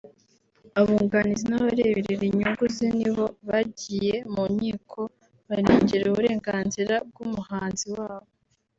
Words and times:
abunganizi 0.79 1.45
n’abareberera 1.47 2.23
inyungu 2.29 2.63
ze 2.75 2.87
ni 2.97 3.07
bo 3.15 3.25
bagiye 3.49 4.15
mu 4.33 4.43
nkiko 4.53 4.99
barengera 5.49 6.03
uburenganzira 6.11 6.93
bw’umuhanzi 7.09 7.87
wabo 7.95 8.27